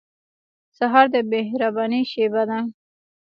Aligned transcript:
سهار 0.77 1.05
د 1.13 1.15
مهربانۍ 1.31 2.01
شېبه 2.11 2.43
ده. 2.49 2.59